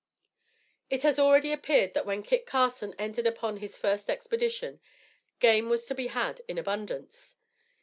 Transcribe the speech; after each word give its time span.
It 0.89 1.03
has 1.03 1.19
already 1.19 1.51
appeared 1.51 1.93
that 1.93 2.07
when 2.07 2.23
Kit 2.23 2.47
Carson 2.47 2.95
entered 2.97 3.27
upon 3.27 3.57
his 3.57 3.77
first 3.77 4.09
expedition, 4.09 4.79
game 5.39 5.69
was 5.69 5.85
to 5.85 5.93
be 5.93 6.07
had 6.07 6.41
in 6.47 6.57
abundance. 6.57 7.37